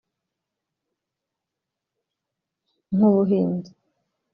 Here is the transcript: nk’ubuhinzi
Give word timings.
nk’ubuhinzi 2.95 3.71